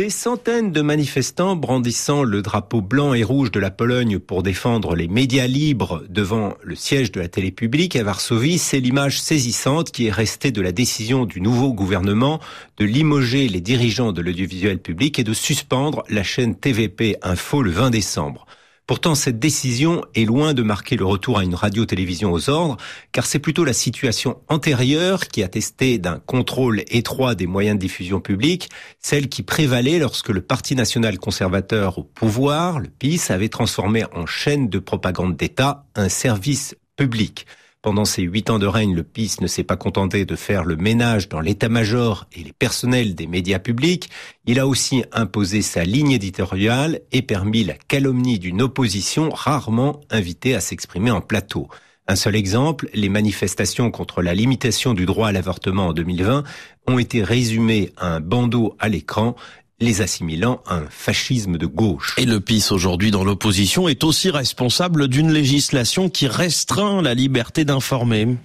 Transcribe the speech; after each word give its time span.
Des 0.00 0.08
centaines 0.08 0.72
de 0.72 0.80
manifestants 0.80 1.56
brandissant 1.56 2.22
le 2.22 2.40
drapeau 2.40 2.80
blanc 2.80 3.12
et 3.12 3.22
rouge 3.22 3.50
de 3.50 3.60
la 3.60 3.70
Pologne 3.70 4.18
pour 4.18 4.42
défendre 4.42 4.96
les 4.96 5.08
médias 5.08 5.46
libres 5.46 6.04
devant 6.08 6.54
le 6.62 6.74
siège 6.74 7.12
de 7.12 7.20
la 7.20 7.28
télé 7.28 7.50
publique 7.50 7.96
à 7.96 8.02
Varsovie, 8.02 8.56
c'est 8.56 8.80
l'image 8.80 9.20
saisissante 9.20 9.90
qui 9.90 10.06
est 10.06 10.10
restée 10.10 10.52
de 10.52 10.62
la 10.62 10.72
décision 10.72 11.26
du 11.26 11.42
nouveau 11.42 11.74
gouvernement 11.74 12.40
de 12.78 12.86
limoger 12.86 13.46
les 13.46 13.60
dirigeants 13.60 14.12
de 14.12 14.22
l'audiovisuel 14.22 14.78
public 14.78 15.18
et 15.18 15.22
de 15.22 15.34
suspendre 15.34 16.02
la 16.08 16.22
chaîne 16.22 16.54
TVP 16.54 17.18
Info 17.20 17.62
le 17.62 17.70
20 17.70 17.90
décembre. 17.90 18.46
Pourtant, 18.90 19.14
cette 19.14 19.38
décision 19.38 20.04
est 20.16 20.24
loin 20.24 20.52
de 20.52 20.64
marquer 20.64 20.96
le 20.96 21.04
retour 21.04 21.38
à 21.38 21.44
une 21.44 21.54
radio-télévision 21.54 22.32
aux 22.32 22.50
ordres, 22.50 22.76
car 23.12 23.24
c'est 23.24 23.38
plutôt 23.38 23.64
la 23.64 23.72
situation 23.72 24.40
antérieure 24.48 25.28
qui 25.28 25.44
attestait 25.44 25.98
d'un 25.98 26.18
contrôle 26.18 26.82
étroit 26.88 27.36
des 27.36 27.46
moyens 27.46 27.76
de 27.76 27.80
diffusion 27.80 28.18
publique, 28.18 28.68
celle 28.98 29.28
qui 29.28 29.44
prévalait 29.44 30.00
lorsque 30.00 30.30
le 30.30 30.40
Parti 30.40 30.74
national 30.74 31.20
conservateur 31.20 31.98
au 31.98 32.02
pouvoir, 32.02 32.80
le 32.80 32.88
PIS, 32.88 33.20
avait 33.28 33.48
transformé 33.48 34.06
en 34.12 34.26
chaîne 34.26 34.68
de 34.68 34.80
propagande 34.80 35.36
d'État 35.36 35.84
un 35.94 36.08
service 36.08 36.74
public. 36.96 37.46
Pendant 37.82 38.04
ces 38.04 38.20
huit 38.20 38.50
ans 38.50 38.58
de 38.58 38.66
règne, 38.66 38.94
le 38.94 39.02
PIS 39.02 39.36
ne 39.40 39.46
s'est 39.46 39.64
pas 39.64 39.76
contenté 39.76 40.26
de 40.26 40.36
faire 40.36 40.64
le 40.64 40.76
ménage 40.76 41.30
dans 41.30 41.40
l'état-major 41.40 42.26
et 42.34 42.42
les 42.42 42.52
personnels 42.52 43.14
des 43.14 43.26
médias 43.26 43.58
publics. 43.58 44.10
Il 44.44 44.60
a 44.60 44.66
aussi 44.66 45.02
imposé 45.12 45.62
sa 45.62 45.82
ligne 45.84 46.10
éditoriale 46.10 47.00
et 47.10 47.22
permis 47.22 47.64
la 47.64 47.72
calomnie 47.72 48.38
d'une 48.38 48.60
opposition 48.60 49.30
rarement 49.30 50.02
invitée 50.10 50.54
à 50.54 50.60
s'exprimer 50.60 51.10
en 51.10 51.22
plateau. 51.22 51.68
Un 52.06 52.16
seul 52.16 52.36
exemple, 52.36 52.90
les 52.92 53.08
manifestations 53.08 53.90
contre 53.90 54.20
la 54.20 54.34
limitation 54.34 54.92
du 54.92 55.06
droit 55.06 55.28
à 55.28 55.32
l'avortement 55.32 55.86
en 55.86 55.92
2020 55.94 56.42
ont 56.86 56.98
été 56.98 57.22
résumées 57.22 57.92
à 57.96 58.16
un 58.16 58.20
bandeau 58.20 58.76
à 58.78 58.90
l'écran 58.90 59.36
les 59.80 60.02
assimilant 60.02 60.62
à 60.66 60.76
un 60.76 60.86
fascisme 60.88 61.56
de 61.56 61.66
gauche. 61.66 62.14
Et 62.18 62.26
le 62.26 62.40
PIS 62.40 62.68
aujourd'hui 62.70 63.10
dans 63.10 63.24
l'opposition 63.24 63.88
est 63.88 64.04
aussi 64.04 64.30
responsable 64.30 65.08
d'une 65.08 65.32
législation 65.32 66.10
qui 66.10 66.26
restreint 66.26 67.02
la 67.02 67.14
liberté 67.14 67.64
d'informer. 67.64 68.36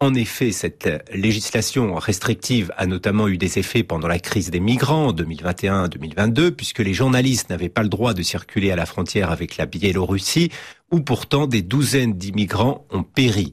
En 0.00 0.14
effet, 0.14 0.52
cette 0.52 0.88
législation 1.12 1.96
restrictive 1.96 2.72
a 2.76 2.86
notamment 2.86 3.26
eu 3.26 3.36
des 3.36 3.58
effets 3.58 3.82
pendant 3.82 4.06
la 4.06 4.20
crise 4.20 4.50
des 4.50 4.60
migrants 4.60 5.08
en 5.08 5.12
2021-2022, 5.12 6.52
puisque 6.52 6.78
les 6.78 6.94
journalistes 6.94 7.50
n'avaient 7.50 7.68
pas 7.68 7.82
le 7.82 7.88
droit 7.88 8.14
de 8.14 8.22
circuler 8.22 8.70
à 8.70 8.76
la 8.76 8.86
frontière 8.86 9.32
avec 9.32 9.56
la 9.56 9.66
Biélorussie, 9.66 10.50
où 10.92 11.00
pourtant 11.00 11.48
des 11.48 11.62
douzaines 11.62 12.14
d'immigrants 12.14 12.86
ont 12.90 13.02
péri. 13.02 13.52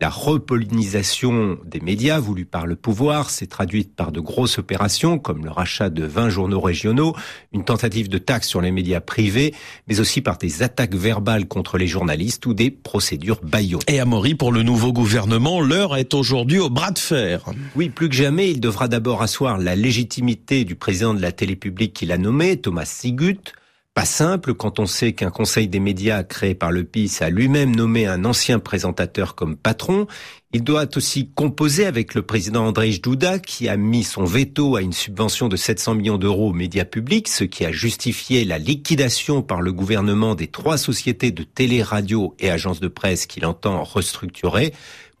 La 0.00 0.10
repollinisation 0.10 1.56
des 1.64 1.78
médias 1.78 2.18
voulue 2.18 2.46
par 2.46 2.66
le 2.66 2.74
pouvoir 2.74 3.30
s'est 3.30 3.46
traduite 3.46 3.94
par 3.94 4.10
de 4.10 4.18
grosses 4.18 4.58
opérations 4.58 5.20
comme 5.20 5.44
le 5.44 5.52
rachat 5.52 5.88
de 5.88 6.04
20 6.04 6.30
journaux 6.30 6.60
régionaux, 6.60 7.14
une 7.52 7.64
tentative 7.64 8.08
de 8.08 8.18
taxe 8.18 8.48
sur 8.48 8.60
les 8.60 8.72
médias 8.72 9.00
privés, 9.00 9.54
mais 9.86 10.00
aussi 10.00 10.20
par 10.20 10.36
des 10.36 10.64
attaques 10.64 10.96
verbales 10.96 11.46
contre 11.46 11.78
les 11.78 11.86
journalistes 11.86 12.44
ou 12.46 12.54
des 12.54 12.72
procédures 12.72 13.40
baillons. 13.44 13.78
Et 13.86 14.00
à 14.00 14.04
Maury, 14.04 14.34
pour 14.34 14.50
le 14.50 14.64
nouveau 14.64 14.92
gouvernement, 14.92 15.60
l'heure 15.60 15.96
est 15.96 16.12
aujourd'hui 16.12 16.58
au 16.58 16.70
bras 16.70 16.90
de 16.90 16.98
fer. 16.98 17.44
Oui, 17.76 17.88
plus 17.88 18.08
que 18.08 18.16
jamais, 18.16 18.50
il 18.50 18.58
devra 18.58 18.88
d'abord 18.88 19.22
asseoir 19.22 19.58
la 19.58 19.76
légitimité 19.76 20.64
du 20.64 20.74
président 20.74 21.14
de 21.14 21.22
la 21.22 21.30
télé 21.30 21.54
publique 21.54 21.92
qu'il 21.92 22.10
a 22.10 22.18
nommé, 22.18 22.56
Thomas 22.56 22.84
Sigut, 22.84 23.52
pas 23.94 24.04
simple 24.04 24.54
quand 24.54 24.80
on 24.80 24.86
sait 24.86 25.12
qu'un 25.12 25.30
conseil 25.30 25.68
des 25.68 25.78
médias 25.78 26.24
créé 26.24 26.56
par 26.56 26.72
le 26.72 26.82
PIS 26.82 27.18
a 27.20 27.30
lui-même 27.30 27.74
nommé 27.74 28.06
un 28.06 28.24
ancien 28.24 28.58
présentateur 28.58 29.36
comme 29.36 29.56
patron. 29.56 30.08
Il 30.56 30.62
doit 30.62 30.86
aussi 30.96 31.28
composer 31.34 31.84
avec 31.84 32.14
le 32.14 32.22
président 32.22 32.68
Andrzej 32.68 33.02
Duda 33.02 33.40
qui 33.40 33.68
a 33.68 33.76
mis 33.76 34.04
son 34.04 34.22
veto 34.22 34.76
à 34.76 34.82
une 34.82 34.92
subvention 34.92 35.48
de 35.48 35.56
700 35.56 35.96
millions 35.96 36.16
d'euros 36.16 36.50
aux 36.50 36.52
médias 36.52 36.84
publics, 36.84 37.26
ce 37.26 37.42
qui 37.42 37.66
a 37.66 37.72
justifié 37.72 38.44
la 38.44 38.58
liquidation 38.58 39.42
par 39.42 39.60
le 39.60 39.72
gouvernement 39.72 40.36
des 40.36 40.46
trois 40.46 40.78
sociétés 40.78 41.32
de 41.32 41.42
télé, 41.42 41.82
radio 41.82 42.36
et 42.38 42.52
agences 42.52 42.78
de 42.78 42.86
presse 42.86 43.26
qu'il 43.26 43.44
entend 43.46 43.82
restructurer. 43.82 44.72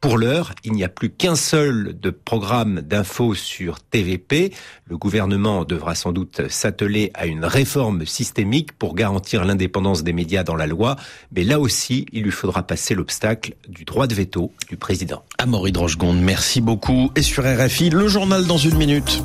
Pour 0.04 0.18
l'heure, 0.18 0.52
il 0.64 0.74
n'y 0.74 0.84
a 0.84 0.90
plus 0.90 1.08
qu'un 1.08 1.34
seul 1.34 1.98
de 1.98 2.10
programme 2.10 2.82
d'infos 2.82 3.32
sur 3.32 3.80
TVP. 3.80 4.52
Le 4.84 4.98
gouvernement 4.98 5.64
devra 5.64 5.94
sans 5.94 6.12
doute 6.12 6.46
s'atteler 6.50 7.10
à 7.14 7.24
une 7.24 7.46
réforme 7.46 8.04
systémique 8.04 8.72
pour 8.72 8.94
garantir 8.94 9.46
l'indépendance 9.46 10.02
des 10.02 10.12
médias 10.12 10.44
dans 10.44 10.56
la 10.56 10.66
loi. 10.66 10.96
Mais 11.34 11.42
là 11.42 11.58
aussi, 11.58 12.04
il 12.12 12.24
lui 12.24 12.32
faudra 12.32 12.64
passer 12.64 12.94
l'obstacle 12.94 13.54
du 13.66 13.86
droit 13.86 14.06
de 14.06 14.14
veto 14.14 14.52
du 14.68 14.76
président. 14.76 15.23
Amaury 15.38 15.72
Drochegonde, 15.72 16.18
merci 16.20 16.60
beaucoup. 16.60 17.10
Et 17.16 17.22
sur 17.22 17.44
RFI, 17.44 17.90
le 17.90 18.08
journal 18.08 18.46
dans 18.46 18.58
une 18.58 18.76
minute. 18.76 19.22